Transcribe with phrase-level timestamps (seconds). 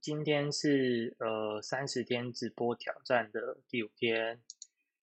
[0.00, 4.40] 今天是呃三十天直播挑战的第五天。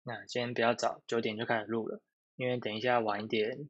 [0.04, 2.00] 那今天比较早，九点就开始录了，
[2.36, 3.68] 因为等一下晚一点，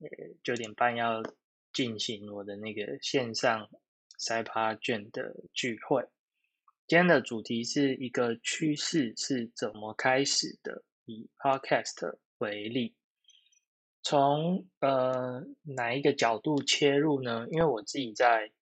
[0.00, 0.08] 呃
[0.42, 1.22] 九点半要
[1.72, 3.68] 进行我的那个线上
[4.16, 6.06] 塞趴卷的聚会。
[6.86, 12.94] 今天的主题是一个趋势是怎么开始的，以 Podcast 为例，
[14.02, 17.46] 从呃哪一个角度切入呢？
[17.50, 18.52] 因为我自己在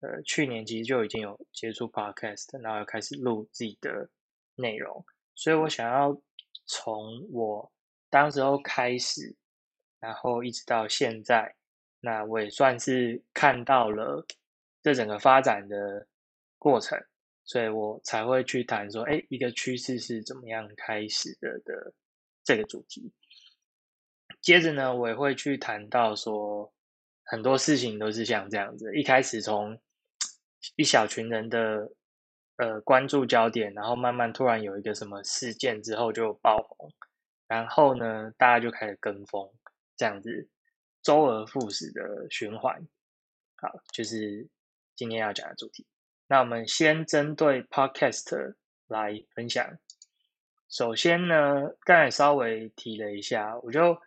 [0.00, 4.08] 呃去年其实就已经有接触 Podcast，然后开始录自己的
[4.56, 5.04] 内容，
[5.34, 6.20] 所以我想要。
[6.72, 7.72] 从我
[8.10, 9.34] 当时候开始，
[9.98, 11.56] 然后一直到现在，
[11.98, 14.24] 那我也算是看到了
[14.80, 16.06] 这整个发展的
[16.58, 16.96] 过程，
[17.42, 21.92] 所以我才会去谈说，哎，一个趋势是怎么样开始的的
[22.44, 23.12] 这个主题。
[24.40, 26.72] 接着呢，我也会去谈到说，
[27.24, 29.76] 很多事情都是像这样子，一开始从
[30.76, 31.90] 一小群人的。
[32.56, 36.92] 呃，关注焦点，然后慢慢突然有一个什么事件之后就爆红，
[37.48, 39.50] 然后呢，大家就开始跟风，
[39.96, 40.46] 这样子
[41.02, 42.86] 周而复始的循环。
[43.56, 44.46] 好，就是
[44.94, 45.86] 今天要讲的主题。
[46.28, 48.54] 那我们先针对 Podcast
[48.88, 49.78] 来分享。
[50.68, 53.98] 首先呢，刚才稍微提了一下，我就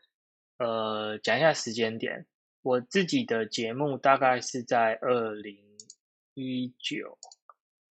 [0.60, 2.28] 呃讲一下时间点。
[2.62, 5.73] 我自己的节目大概是在二零
[6.34, 7.18] 一九。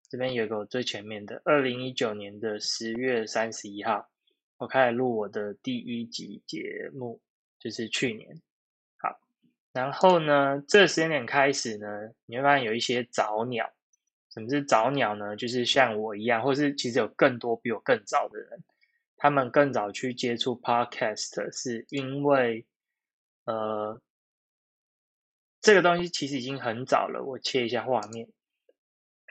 [0.09, 4.09] 这边有个最前面的，二零一九年的十月三十一号，
[4.59, 7.21] 我开始录我的第一集节目，
[7.59, 8.41] 就是去年。
[8.99, 9.21] 好，
[9.73, 13.73] 然后呢，这时间点开始呢，你会发现有一些早鸟。
[14.33, 15.37] 什么是早鸟呢？
[15.37, 18.63] 就是像我一样，或是其实有更多比我更早的人，
[19.17, 22.65] 他们更早去接触 Podcast，是因为
[23.45, 24.01] 呃，
[25.61, 27.23] 这个东西其实已经很早了。
[27.25, 28.29] 我切一下画面。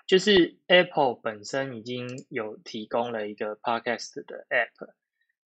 [0.08, 4.90] 就是 Apple 本身已经有提供了一个 Podcast 的 App，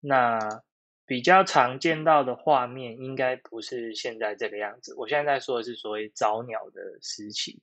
[0.00, 0.62] 那
[1.06, 4.93] 比较常见到的画面应该不是现在这个样子。
[4.97, 7.62] 我现在在说的是所谓早鸟的时期，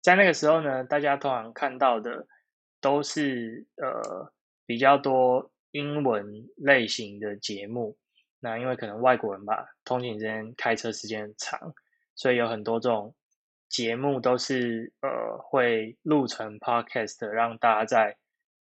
[0.00, 2.26] 在那个时候呢，大家通常看到的
[2.80, 4.32] 都是呃
[4.64, 7.98] 比较多英文类型的节目。
[8.40, 11.74] 那因为可能外国人吧，通勤时间开车时间长，
[12.22, 13.14] 所以有很多这种。
[13.72, 18.18] 节目都是呃会录成 podcast，让大家在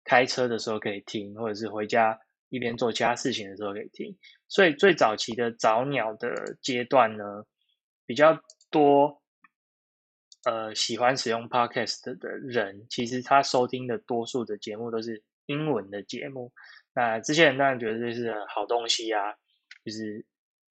[0.02, 2.18] 开车的时候可以听，或者是回家
[2.48, 4.18] 一边做其他事情的时候可以听。
[4.48, 7.44] 所以最早期的早鸟的阶段呢，
[8.04, 8.36] 比较
[8.68, 9.22] 多
[10.44, 16.52] 呃喜欢使用 podcast 的人，其实他收听的多数的节目都是英文的节目。
[16.92, 19.34] 那这些人当然觉得这是好东西啊，
[19.84, 20.26] 就是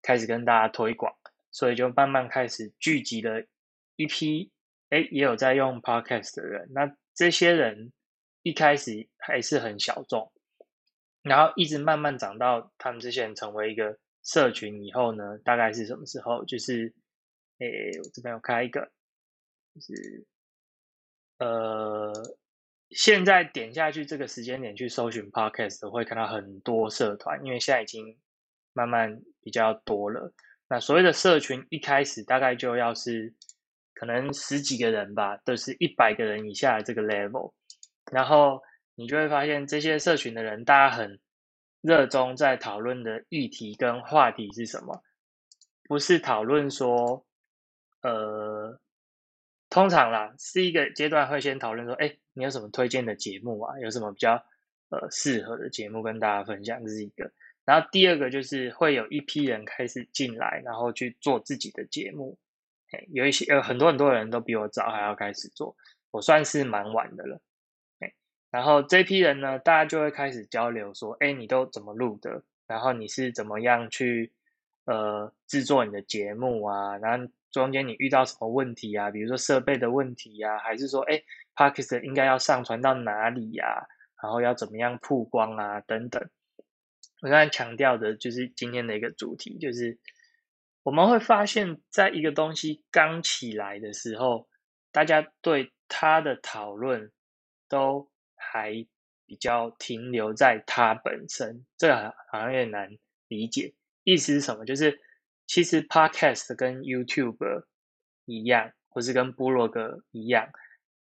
[0.03, 1.11] 开始跟大家推广，
[1.59, 3.45] 所以就慢慢开始聚集了。
[3.97, 4.49] 一批
[4.91, 7.91] 哎，也有在用 Podcast 的人，那这些人
[8.43, 10.31] 一开始还是很小众，
[11.21, 16.45] 然后一直慢慢长到他们这些人成为一个社群以后呢，大概是什么时候？
[16.45, 16.93] 就是
[17.57, 17.67] 哎，
[18.01, 18.89] 我这边有开一个，
[19.75, 20.25] 就是
[21.39, 22.13] 呃，
[22.91, 28.17] 现在点下去这个时间点去搜寻 Podcast，会看到很多社团，因为现在已经
[28.71, 30.33] 慢慢比较多了。
[30.69, 33.33] 那所谓的社群，一开始大概就要是。
[33.95, 37.51] 可能十几个人吧，都是一百个人以下的这个 level，
[38.13, 38.61] 然后
[38.95, 41.19] 你就会发现这些社群的人，大家很
[41.81, 45.03] 热衷在讨论的议题跟话题是什么？
[45.83, 47.25] 不是讨论说，
[48.01, 48.79] 呃，
[49.69, 53.77] 通常啦，是一个阶段会先讨论说，哎，你有什么推荐的节目啊？
[53.81, 54.41] 有什么比较
[54.91, 56.81] 呃适合的节目跟大家分享？
[56.85, 57.29] 这是一个。
[57.69, 62.35] 然后第二个就是会有一批人开始进来，然后去做自己的节目。
[63.09, 65.75] 有一些呃很多很多人都比我早还要开始做，
[66.09, 67.39] 我算是蛮晚的了。
[67.99, 68.11] 哎，
[68.49, 72.41] 然后这批人呢，大家就会开始交流说，哎，你都怎么录的？
[72.65, 74.33] 然后你是怎么样去
[74.85, 76.97] 呃制作你的节目啊？
[76.97, 79.11] 然后中间你遇到什么问题啊？
[79.11, 81.21] 比如说设备的问题呀，还是说哎
[81.53, 83.85] p a d k e s 应该要上传到哪里呀？
[84.23, 85.79] 然后要怎么样曝光啊？
[85.81, 86.27] 等等。
[87.21, 89.99] 我刚才强调的就是今天的一个主题，就是。
[90.81, 94.47] 我们会发现，在一个东西刚起来的时候，
[94.91, 97.11] 大家对它的讨论
[97.67, 98.87] 都还
[99.25, 103.75] 比较停留在它本身，这个好像有点难理解。
[104.03, 104.65] 意思是什么？
[104.65, 104.99] 就是
[105.45, 107.65] 其实 Podcast 跟 YouTube
[108.25, 110.49] 一样，或是跟部落格一样，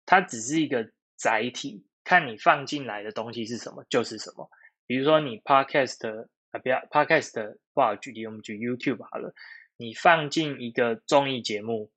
[0.05, 4.49] 它只是一个载体，看你放进来的东西是什么就是什么。
[4.89, 9.35] 比如说你 Podcast 啊，不要 Podcast 不好举例，我们举 YouTube 好了。
[9.77, 11.91] 你放进一个综艺节目，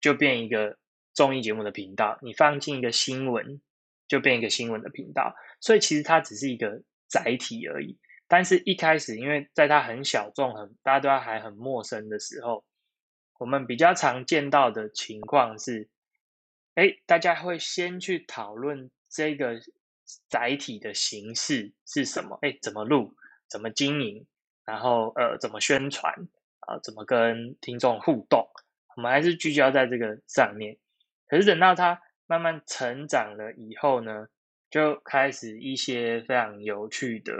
[0.00, 0.78] 就变一个
[1.12, 3.60] 综艺节目的频道，你放进一个新闻，
[4.06, 5.34] 就变一个新闻的频道。
[5.60, 7.98] 所以其实它只是一个载体而已。
[8.28, 12.64] 但是一开始，因为在它很小众、很大家都还很陌生的时候，
[13.40, 15.88] 我们比较常见到的情况是，
[16.76, 19.60] 哎，大家会先去讨论这个
[20.28, 23.14] 载体的形式是什么，哎，怎么录，
[23.48, 24.26] 怎么经营，
[24.64, 26.12] 然后呃，怎么宣传？
[26.60, 28.48] 啊，怎么跟听众互动。
[28.96, 30.76] 我们还是聚焦在这个上面，
[31.28, 34.26] 可是等到它慢慢成长了以后呢，
[34.70, 37.34] 就开始一些非常有趣的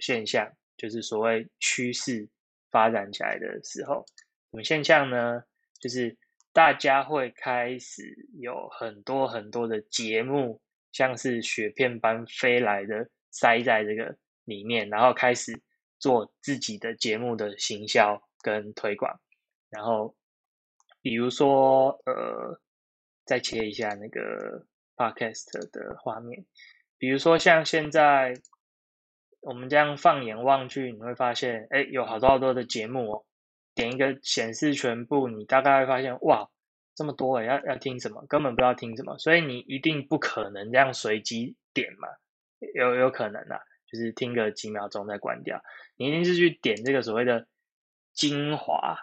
[0.00, 2.28] 现象，就是所谓趋势
[2.70, 4.06] 发展起来的时候，
[4.52, 5.42] 什么现象呢？
[5.78, 6.16] 就是
[6.52, 15.60] 大家会开始有很多很多的节目，像是雪片般飞来的塞在这个里面，然后开始
[15.98, 19.20] 做自己的节目的行销跟推广，
[19.68, 20.14] 然后。
[21.02, 22.60] 比如说，呃，
[23.24, 24.66] 再切一下那个
[24.96, 26.44] podcast 的画面。
[26.98, 28.34] 比如说，像现在
[29.40, 33.24] 我们这样放眼望去，你会发现，哎，有好多好多的节目哦。
[33.74, 36.50] 点一个显示全部，你大概会发现，哇，
[37.00, 38.22] 这么多，要要听什么？
[38.28, 39.16] 根本不知道听什么。
[39.16, 42.08] 所以你一定不可能这样随机点嘛，
[42.74, 43.58] 有有可能啊，
[43.90, 45.62] 就是听个几秒钟再关掉。
[45.96, 47.46] 你一定是去点这个所谓的
[48.12, 48.98] 精华，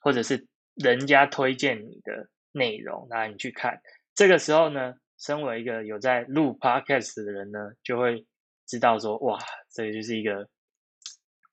[0.00, 0.46] 或者是。
[0.76, 3.80] 人家推荐你的内容，那你去看。
[4.12, 8.26] 这个时候呢，身为一个有在录 podcast 的人呢，就会
[8.66, 9.38] 知道说，哇，
[9.70, 10.48] 这个就是一个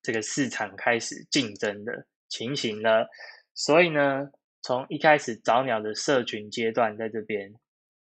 [0.02, 3.08] 这个市场开始竞争的情形了。
[3.54, 4.28] 所以呢，
[4.62, 7.54] 从一开始早鸟的社群阶段，在这边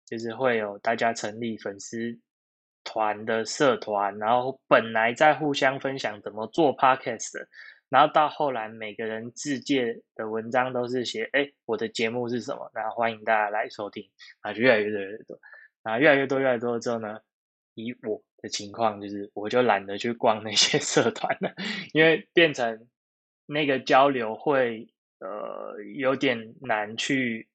[0.05, 2.19] 就是会有大家成立粉丝
[2.83, 7.47] 团的社团，然后本来在互相分享怎么做 podcast 的。
[7.89, 14.07] 然后到后来，每个人自介的文章都是写：“哎，我的节目是什么？”然后欢迎大家来收听。
[14.41, 15.39] 啊，就越来越多越多，
[15.81, 17.19] 啊，越来越多越来越多之后呢，
[17.73, 21.51] 以我的情况就是，我就懒得去逛那些社团了，
[21.93, 22.87] 因为变成
[23.47, 24.87] 那个交流会
[25.19, 27.47] 呃有点难去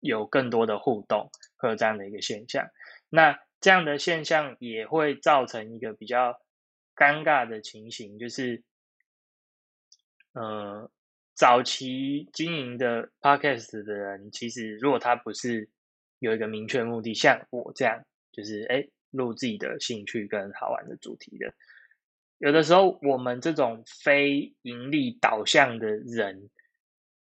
[0.00, 2.66] 有更多的互动，会有这样的一个现象。
[3.08, 6.40] 那这样的现象也会造成一个比较
[6.94, 8.62] 尴尬的情形，就是。
[10.34, 10.90] 呃，
[11.34, 15.68] 早期经营的 podcast 的人，其实如果他不是
[16.20, 18.02] 有一个明确目的，像我这样，
[18.32, 21.52] 就是哎录自己的兴趣跟好玩的主题的，
[22.38, 26.48] 有的时候我们这种非盈利导向的人，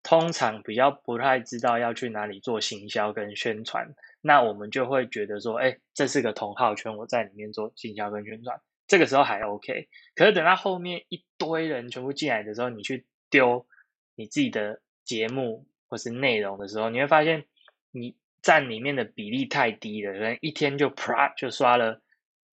[0.08, 8.58] 通常比较不太知道要去哪里做行销跟宣传，那我们就会觉得说，哎，这是个同号圈，我在里面做行销跟宣传。
[8.86, 13.66] 这个时候还 OK，可是等到后面一堆人全部进来的时候，你去丢
[14.14, 17.44] 你自己的节目或是内容的时候，你会发现
[17.90, 22.00] 你占里面的比例太低了，可能一天就啪就刷了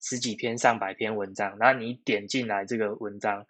[0.02, 3.46] 十几篇、上百篇文章，然后你点进来这个文章，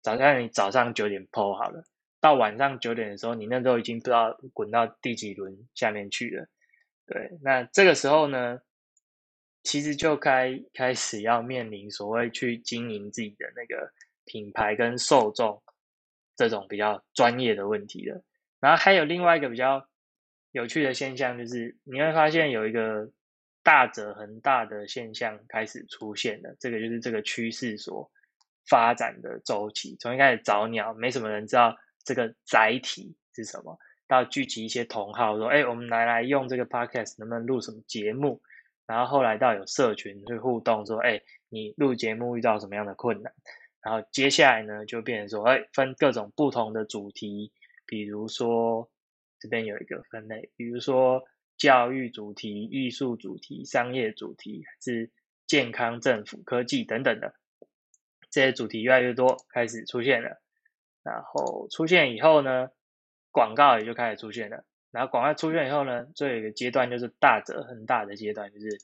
[0.00, 1.84] 早上你早上九点 PO 好了，
[2.20, 6.46] 到晚上九点的时候，你那时候已经不知道滚到第几轮下面去了。
[7.06, 8.60] 对，那这个时候呢？
[9.62, 13.92] 其实就开开始要面临所谓去经营自己的那个
[14.24, 15.62] 品牌跟受众
[16.34, 18.24] 这种比较专业的问题了。
[18.58, 19.86] 然后还有另外一个比较
[20.52, 23.12] 有趣的现象，就是你会发现有一个
[23.62, 26.56] 大者恒大的现象开始出现了。
[26.58, 28.10] 这个就是这个趋势所
[28.66, 29.94] 发展的周期。
[30.00, 33.78] 从一开始找鸟，没什么人知道这个载体是什么，
[34.08, 38.40] 到聚集一些同好说：“哎，我们来来用这个 podcast，能不能录什么节目？”
[38.86, 43.32] 然后后来到有社群去互动，说，哎，你录节目遇到什么样的困难？
[43.82, 47.52] 然后接下来呢，就变成说，哎，分各种不同的主题，
[47.86, 48.90] 比如说
[49.38, 51.22] 这边有一个分类，比如说
[51.56, 55.08] 教育主题、艺术主题、商业主题，是
[55.46, 57.32] 健康、政府、科技等等的
[58.28, 60.42] 这些主题越来越多，开始出现了。
[61.02, 62.68] 然后出现以后呢，
[63.30, 64.64] 广告也就开始出现了。
[64.90, 68.78] 然后广告出现以后呢，最后一个阶段就是大者很大的阶段，就是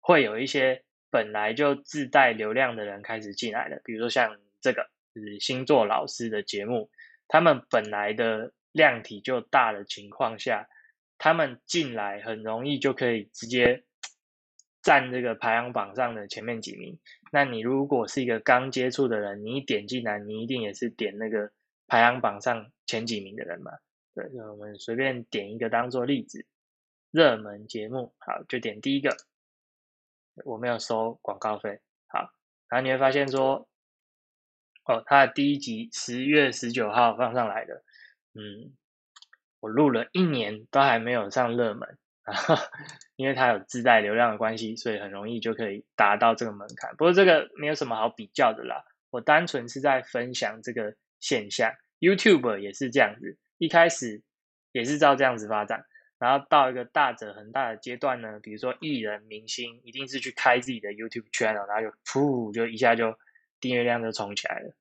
[0.00, 3.80] 会有一些本来就自带流量的人开始进来了。
[3.84, 6.90] 比如说像这个就是星座老师的节目，
[7.28, 10.68] 他们本来的量体就大的情况下，
[11.16, 13.84] 他们进来很容易就可以直接
[14.86, 16.96] 占这个排行榜上的前面几名。
[17.32, 21.50] 那你如果是一个刚接触的人，你一点进来，你一定也是点那个
[21.88, 23.72] 排行榜上前几名的人嘛。
[24.14, 26.46] 对，那我们随便点一个当做例子，
[27.10, 29.16] 热门节目，好，就点第一个，
[30.44, 32.30] 我没有收广告费，好，
[32.68, 33.68] 然后你会发现说，
[34.84, 37.82] 哦，它的第一集十月十九号放上来的，
[38.34, 38.72] 嗯，
[39.58, 42.34] 我录了一年都还没有上热门，啊
[43.16, 46.90] 因为它有自带流量的关系，所以很容易就可以达到这个门槛。
[46.96, 51.72] 不过这个没有什么好比较的啦，我单纯是在分享这个现象。
[51.98, 54.22] YouTube 也是这样子，一开始
[54.72, 55.82] 也是照这样子发展，
[56.18, 63.16] 然后到一个大者很大的阶段呢，比如说艺人明星一定是去开自己的 YouTube channel，然后就噗就一下就
[63.60, 64.74] 订阅量就冲起来了。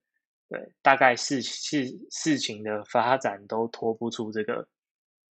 [0.49, 4.67] 对，大概事事事情的发展都拖不出这个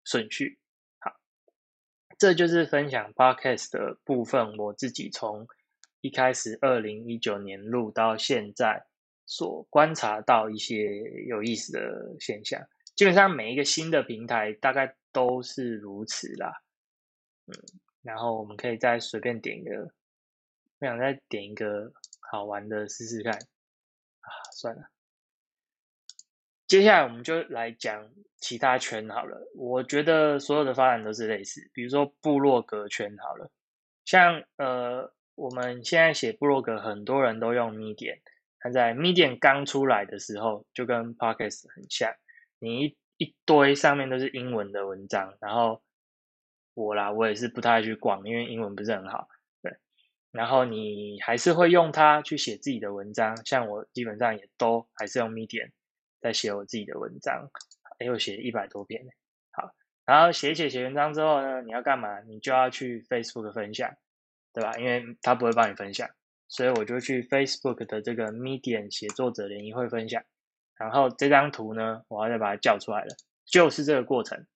[0.06, 0.58] 顺序。
[2.24, 4.56] 这就是分享 podcast 的部分。
[4.56, 5.46] 我自己从
[6.00, 8.86] 一开始二零一九年录到现在，
[9.26, 12.66] 所观察到一些有意思的现象。
[12.96, 16.62] 基本上每一个新的平台大概都是如此啦。
[17.48, 17.54] 嗯，
[18.02, 19.92] 然后我们可以再随便点一个，
[20.80, 21.92] 我想再点一个
[22.32, 23.34] 好玩的试试看。
[23.34, 24.93] 啊，算了。
[26.68, 29.38] 接下来我们就来讲其他圈好了。
[29.56, 33.52] 我觉得所有的发展都是类似，比如说部落格圈好了，
[34.06, 38.20] 像呃我们现在写部落格，很多人都用 Medium。
[38.60, 42.14] 但在 Medium 刚出来的时候，就跟 Podcast 很像，
[42.60, 45.82] 你一一堆上面都是英文的文章，然后
[46.74, 49.28] 我啦，我也是不太去逛，因为英文不是很好，
[49.62, 49.76] 对。
[50.32, 55.70] 然后你还是会用它去写自己的文章，像我基本上也都还是用 Medium。
[56.24, 57.50] 在写我自己的文章，
[58.00, 59.06] 哎，又写一百多篇
[59.52, 59.76] 好，
[60.06, 62.22] 然后写写写文章之后呢，你要干嘛？
[62.22, 63.94] 你就要去 Facebook 分享，
[64.54, 64.72] 对吧？
[64.78, 66.10] 因为他不会帮你分享，
[66.48, 70.24] 所以我就去 Facebook 的这个 Medium 写作者联谊会分享。
[70.76, 73.16] 然后这张图呢，我要再把它叫出来了，
[73.46, 74.48] 就是这个过程。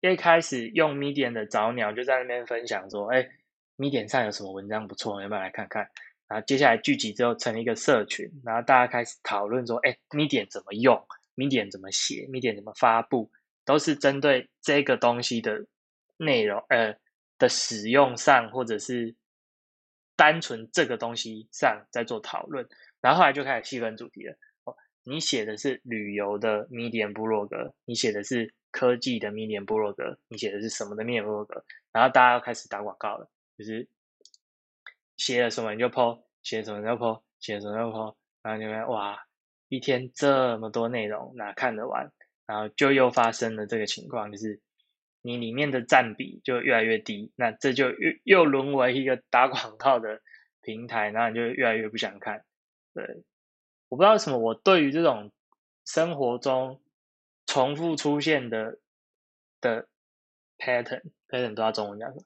[0.00, 3.28] 一开始用 Medium 的早鸟就在那边分享说，哎
[3.76, 5.90] ，Medium 上有什么文章不错，要不要来看看？
[6.28, 10.94] 然后接下来聚集之后成立一个社群，然后大家开始讨论说：“哎，Medium 怎么用
[11.36, 13.30] ？Medium 怎么写？Medium 怎么发布？
[13.64, 15.66] 都是针对这个东西的
[16.18, 16.94] 内容，呃
[17.38, 19.16] 的使用上，或者是
[20.16, 22.68] 单纯这个东西上在做讨论。
[23.00, 24.36] 然后后来就开始细分主题了。
[24.64, 31.64] 哦，你写的是旅游的 Medium 部落格，你写的是科技的 Medium 部落格，你写的是什么的 Medium 部落格？
[31.90, 33.88] 然后大家要开始打广告了，就是。
[35.18, 39.22] 写了什么你就 po，写什么就 po，写什么就 po，然后你们哇，
[39.68, 42.10] 一天这么多内容哪看得完？
[42.46, 44.62] 然后就又发生了这个情况，就是
[45.20, 50.22] 你里面的占比就越来越低，那这就又又沦为一个 打广告的
[50.62, 52.44] 平台，然后你就越来越不想看。
[52.94, 53.22] 对，
[53.90, 55.30] 我不知道为什么，我对于这种
[55.84, 56.80] 生活中
[57.44, 58.78] 重复出现的
[59.60, 59.86] 的
[60.56, 62.22] pattern，pattern 都要中文讲什么？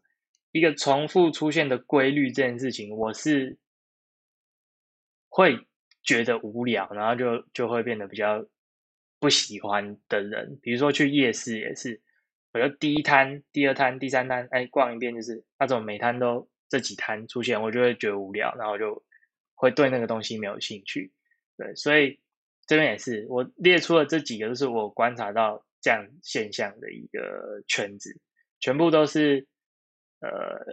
[0.53, 3.59] 一个重复出现的规律这件事情，我是
[5.31, 5.67] 会
[6.03, 8.47] 觉得无聊，然后就就会变得比较
[9.19, 10.59] 不喜欢的人。
[10.61, 12.03] 比如说去夜市也是，
[12.53, 19.03] 我就第一摊、第二摊、第三摊，哎，逛一遍就是那种每摊都这几摊出现，我就会觉得无聊，然后就
[19.55, 21.11] 会对那个东西没有兴趣。
[21.57, 22.21] 对，所以
[22.67, 28.21] 这边也是我列出了这几个，都是我观察到这样现象的一个圈子，
[28.61, 29.49] 全部都是。
[30.23, 30.65] 呃，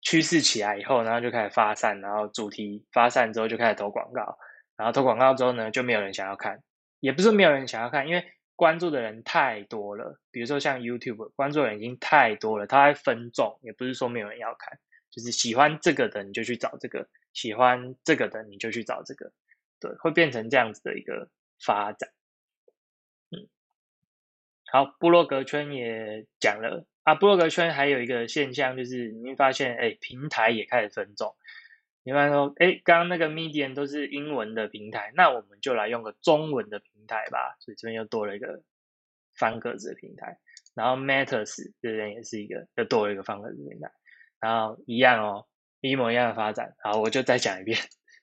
[0.00, 4.38] 趋势起来以后，然后就开始发散，然后主题发散之后就开始投广告，
[4.76, 6.62] 然后投广告之后呢，就没有人想要看，
[7.00, 8.24] 也不是没有人想要看，因为
[8.54, 10.20] 关注的人太多了。
[10.30, 14.78] 比如说像 YouTube，关注的人已经太多了，它会分众，也不是说没有人要看，
[15.10, 19.32] 就是喜欢这个的你就去找这个，喜欢这个的你就去找这个，
[19.80, 21.28] 对，会变成这样子的一个
[21.64, 22.08] 发展。
[23.30, 23.48] 嗯，
[24.70, 26.86] 好，部落格圈也讲了。
[27.04, 31.34] 啊，布洛格圈还有一个现象，就是你会发现，哎，平台也开始分众。
[32.04, 37.56] 你发现说，哎，刚刚那个 Medium 都是英文的平台，那我们就来用个中文的平台吧。
[37.60, 38.62] 所以这边又多了一个
[39.34, 40.38] 方格子的平台。
[40.74, 43.90] 然后 Matters 这边也是一个，又多了一个方格子平台。
[44.40, 45.46] 然后一样哦，
[45.80, 46.74] 一模一样的发展。
[46.82, 47.78] 好，我就再讲一遍。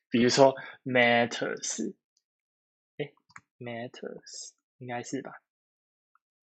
[0.10, 1.94] 比如说 Matters，
[2.98, 3.12] 哎
[3.60, 5.32] ，Matters 应该是吧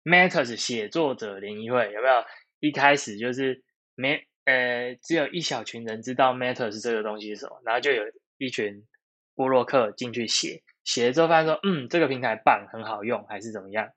[0.06, 2.24] ？Matters 写作者联谊会有没有？
[2.60, 3.64] 一开始就是
[3.96, 8.04] 没呃，只有一小群人知道 Matters 这个东西是什么，然后就有
[8.38, 8.86] 一群
[9.34, 13.90] 布洛克进去写，写了之后发现说，嗯，这个平台棒，很好用，还是怎么样？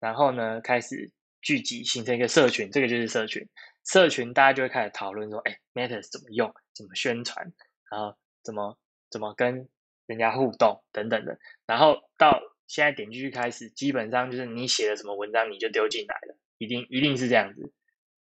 [0.00, 1.10] 然后呢，开始
[1.42, 3.46] 聚集形成一个社群，这个就是社群。
[3.84, 6.52] 社群大家就会开始讨论说，哎，Matters 怎么用？
[6.74, 7.52] 怎么宣传？
[7.90, 8.78] 然后怎么
[9.10, 9.68] 怎么跟
[10.06, 12.40] 人家互动等等的，然后到。
[12.72, 17.70] 现在点进去开始，基本上就是你写的什么文章你就丢进来了，一定一定是这样子，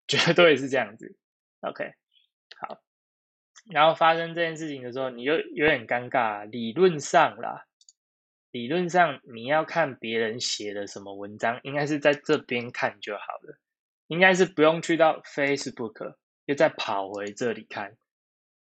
[0.09, 1.15] 绝对是这样子。
[1.61, 1.93] OK，
[2.59, 2.81] 好，
[3.69, 6.45] 然后发生这件事情的时候，你就有点尴尬。
[6.49, 7.65] 理论上啦，
[8.51, 13.57] 理论上你要看别人写的什么文章，应该是在这边看就好了。
[14.07, 17.95] 应该是不用去到 Facebook，又再跑回这里看，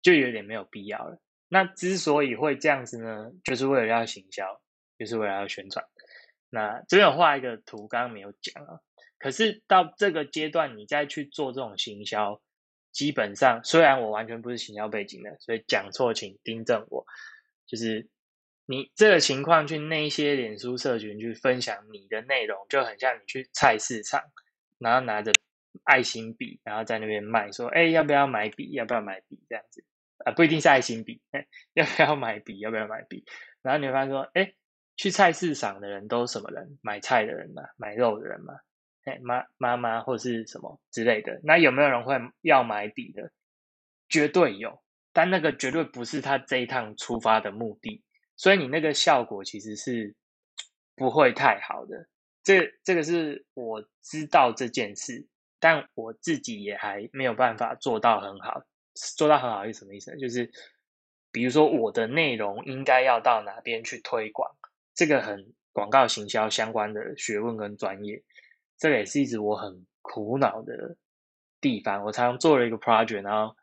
[0.03, 1.19] 就有点没有必要了。
[1.49, 4.61] 那之所以会这样子呢，就是为了要行销，
[4.99, 5.85] 就是为了要宣传。
[6.51, 8.81] 那这边有画一个图，刚刚没有讲啊。
[9.19, 12.41] 可是到这个阶段，你再去做这种行销，
[12.93, 17.05] 基本上虽然我完全不是行销背景的，所以讲错请订正我。
[17.67, 18.09] 就是
[18.65, 24.23] 你这个情况去那些脸书社群去分享你的内容，就很像你去菜市场，
[24.79, 25.33] 然后拿着
[25.85, 28.71] 爱心笔，然后在那边卖，说：“哎，要不要买笔？
[28.73, 29.85] 要不要买笔？”这样子
[30.25, 31.21] 啊，不一定是爱心笔，
[31.75, 32.59] 要不要买笔？
[32.61, 33.25] 要不要买笔？
[33.63, 34.55] 然后你会发现说：“哎，
[34.99, 36.79] 去菜市场的人都什么人？
[36.83, 38.53] 买菜的人嘛，买肉的人嘛。”
[39.23, 43.33] 妈妈妈或是什么之类的，那有没有人会要买笔的？
[44.11, 44.83] 绝对有，
[45.15, 48.05] 但那个绝对不是他这一趟出发的目的，
[48.37, 50.15] 所以你那个效果其实是
[50.95, 52.07] 不会太好的。
[52.43, 55.27] 这这个是我知道这件事，
[55.59, 58.63] 但我自己也还没有办法做到很好。
[59.17, 60.15] 做到很好是什么意思？
[60.19, 60.51] 就是
[61.33, 64.55] 比如说我的内容应该要到哪边去推广，
[64.99, 68.21] 这个很广告行销相关的学问跟专业。
[68.77, 70.97] 这个也是一直我很苦恼的
[71.61, 72.03] 地方。
[72.03, 73.55] 我常常做了一个 project，然后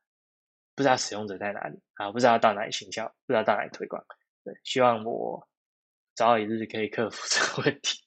[0.75, 4.01] 不知道使用者在哪里啊，不知道到哪里行销，不知道到哪里推广。
[4.45, 5.45] 对，希望我
[6.13, 7.99] 早一日可以克服 这个问题。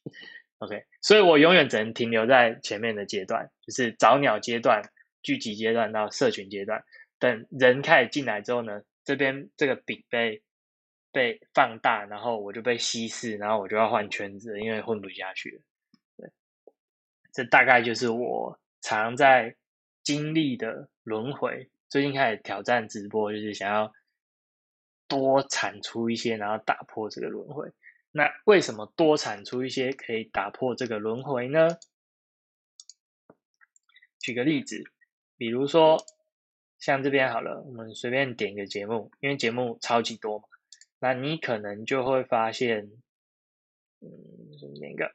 [0.60, 4.80] OK，所以我永远只能停留在前面的阶段，就是早鸟阶段、
[5.22, 6.82] 聚集阶段到社群阶段。
[7.18, 10.42] 等人开始进来之后呢，这边这个饼被
[11.12, 15.62] 被放大，然后我就被稀释，然后我就要换圈子，因为混不下去了。
[17.32, 19.56] 这大概就是我常在
[20.02, 21.70] 经历的轮回。
[21.88, 23.92] 最近开始挑战直播，就是想要
[25.06, 27.70] 多产出一些，然后打破这个轮回。
[28.10, 31.78] 那为什么多产出一些可以打破这个轮回呢？
[34.18, 34.82] 举个例子，
[35.36, 36.04] 比如说
[36.78, 40.44] 像这边好了，我们随便点一个节目，因为节目超级多嘛，
[41.00, 42.90] 那你可能就会发现，
[44.00, 44.08] 嗯，
[44.80, 45.12] 点个。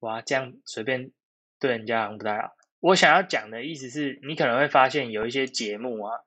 [0.00, 1.12] 哇，这样随便
[1.60, 2.56] 对人家好像不太好。
[2.80, 6.18] 我想要讲的意思是，你可能会发现有一些节目啊，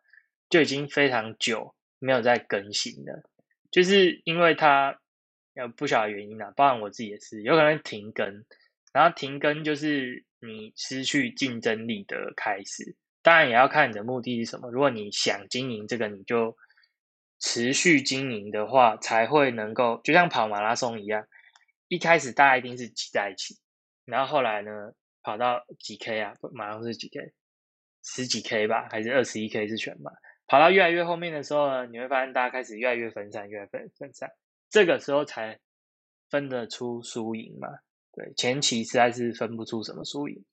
[0.49, 3.21] 就已经非常久没有再更新了，
[3.71, 4.99] 就是因为它
[5.54, 8.45] 有不晓得原因啊，包含我自己也是，有可能停更。
[8.93, 12.95] 然后停更就是你失去竞争力的开始。
[13.21, 14.69] 当然也要看你的目的是什么。
[14.71, 16.56] 如果你想经营这个，你就
[17.45, 21.27] 持续经营的话，才会能够就像跑马拉松一样，
[21.88, 23.55] 一开始大家一定是挤在一起。
[24.03, 24.71] 然后后来呢，
[25.21, 26.34] 跑到几 K 啊？
[26.53, 27.34] 马上是几 K，
[28.03, 30.12] 十几 K 吧，还是二十一 K 是全马？
[30.47, 34.31] 跑到越来越后面的时候呢，你会发现大家开始越来越分散，越来越分散。
[34.71, 35.60] 这个时候才
[36.31, 37.69] 分得出输赢嘛？
[38.12, 40.43] 对，前期实在是分不出什么输赢。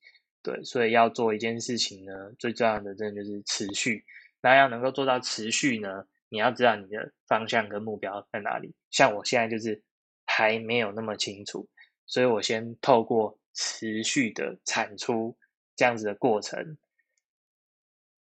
[0.42, 4.04] 对，所以要做一件事情呢，最重要的真的就是持续。
[4.42, 8.74] 那要能够做到持续呢，你要知道你的方向跟目标在哪里。
[8.90, 9.80] 像我现在就是
[10.26, 11.68] 还没有那么清楚，
[12.06, 13.38] 所以我先透过。
[13.54, 15.36] 持续的产出
[15.76, 16.78] 这样子的过程，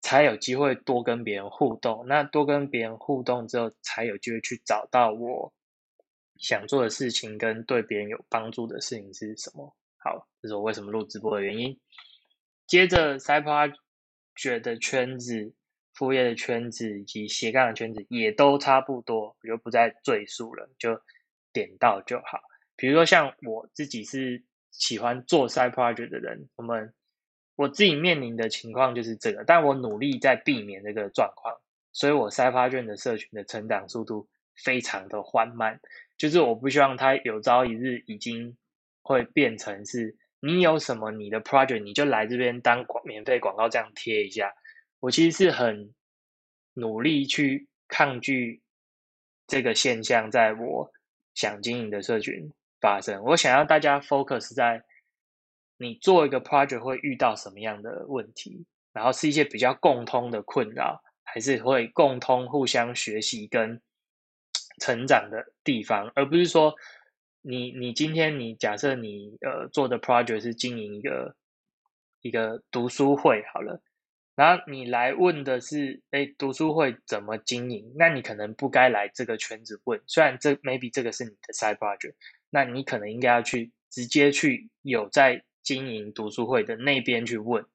[0.01, 2.07] 才有机会多跟别人互动。
[2.07, 5.53] 那多跟别人互动之后，才有机会去找到我
[6.37, 9.77] 想做的事情跟对别人有帮助的事情是什么。
[9.97, 11.77] 好，这是我为什么录直播的原因。
[12.69, 15.56] 接着，Side Project 的圈子、
[15.97, 21.01] 副业的圈子以及斜杠的圈子也都差不多，我就不再赘述了，就
[21.53, 22.39] 点到就好。
[22.77, 24.45] 比如说，像我自己是。
[24.79, 26.93] 喜欢做 side project 的人，我们
[27.55, 31.55] 我自己面临的情况就是这个，但我努力在避免这个状况，
[31.95, 35.81] 所以我 side project 的社群的成长速度非常的缓慢，
[36.19, 38.55] 就是我不希望它有朝一日已经
[39.01, 44.53] 会变成是，你有什么你的 project 你就来这边当广免费广告这样贴一下，
[45.01, 45.95] 我其实是很
[46.75, 48.63] 努力去抗拒
[49.47, 50.93] 这个现象，在我
[51.35, 52.53] 想经营的社群。
[52.79, 54.85] 发生，我想要大家 focus 在
[55.79, 63.81] 你做一个 project 会遇到什么样的问题，然后是一些比较共通的困扰，还是会共通互相学习跟
[64.79, 66.75] 成长的地方，而不是说
[67.41, 71.35] 你你今天你假设你呃做的 project 是经营一个
[72.21, 73.81] 一个读书会好了，
[74.37, 82.15] 然后你来问的是哎读书会怎么经营，那你可能不该来这个圈子问，虽然这 maybe 这个是你的 side project。
[82.49, 87.67] 那你可能应该要去直接去有在经营读书会的那边去问，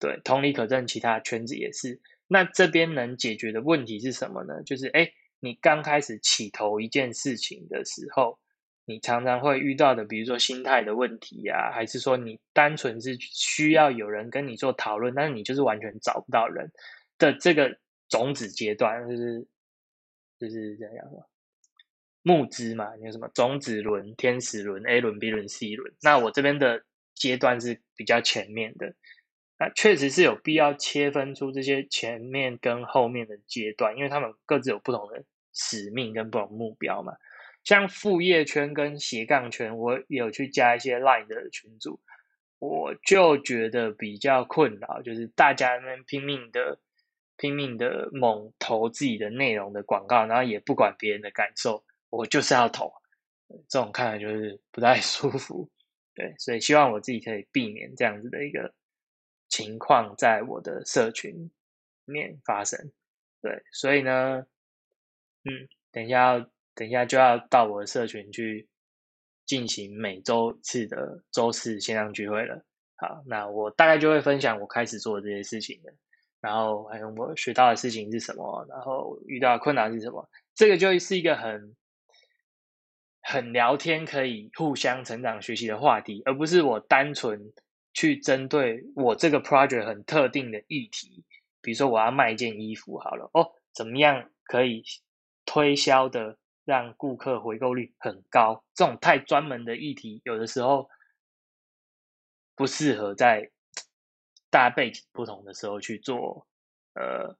[0.00, 2.00] 对，同理可证，其他圈子也是。
[2.26, 4.62] 那这边能解决的问题是什么呢？
[4.64, 8.38] 就是哎，你刚开始起头一件事情的时候，
[8.88, 16.70] 你常常会遇到的，比如说心态的问题呀，还是说你单纯是需要有人跟你做讨论，但是你就是完全找不到人
[17.18, 17.76] 的这个
[18.08, 19.44] 种子阶段，就是
[20.38, 21.24] 就是这样嘛。
[22.22, 25.92] 募资嘛，你有什么种子轮、天使轮、A 轮、B 轮、C 轮？
[26.00, 28.94] 那我这边的阶段是比较前面的，
[29.58, 37.12] 那确实是有必要切分出这些前面跟后面的阶段，因为他们各自有不同的使命跟不同目标嘛。
[37.66, 42.00] 像副业圈跟斜杠圈，我有去加一些 Line 的群组，
[42.60, 46.78] 我就觉得比较困扰，就是大家那拼命的、
[47.36, 51.84] 拼命的猛投自己的内容的广告，然后也不管别人的感受。
[52.08, 52.92] 我就是要投，
[53.68, 55.68] 这种看来就是不太 舒服，
[56.14, 58.72] 对，所以希望我自己可以避免这样子的一个
[59.48, 61.50] 情况在我的社群
[62.04, 62.92] 面发生，
[63.42, 64.46] 对，所以呢，
[65.42, 68.68] 嗯，等一下，等一下就要到我的社群去
[69.44, 72.64] 进行每周次的周四线上聚会了。
[72.94, 75.92] 好，那我大概就会分享我开始做的这些事情的，
[76.40, 81.74] 然后还有我学到的事情是什么，然后遇到的困难是什么，这个就是一个很。
[83.28, 87.52] 很聊天，可以互相成长学习的话题，而不是我单纯
[87.92, 91.24] 去针对我这个 project 很特定的议题。
[91.60, 94.84] 比如说，我要卖一件衣服，好了，哦，怎么样可以
[95.44, 98.62] 推销的让顾客回购率很高？
[98.74, 100.90] 这种太专门的议题，有的时候
[102.54, 103.50] 不适合在
[104.50, 106.46] 大背景不同的时候去做
[106.94, 107.38] 呃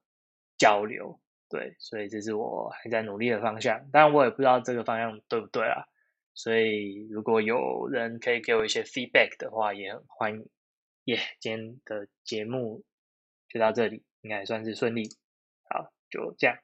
[0.57, 1.19] 交流。
[1.49, 5.85] 对，所以这是我还在努力的方向，当然我也不知道这个方向对不对啊。
[6.33, 10.49] 所以如果有人可以给我一些 feedback 的话，也很欢迎。
[11.05, 12.83] 耶，今天的节目
[13.47, 15.09] 就到这里，应该算是顺利。
[15.69, 16.57] 好，就这样，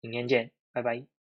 [0.00, 1.15] 明天见，拜拜。